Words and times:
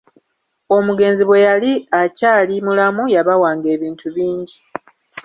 Omugenzi 0.77 1.23
bwe 1.25 1.39
yali 1.47 1.71
akyali 2.01 2.55
mulamu 2.65 3.03
yabawanga 3.15 3.67
ebintu 3.75 4.07
bingi. 4.15 4.57